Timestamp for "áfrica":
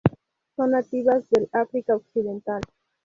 1.51-1.95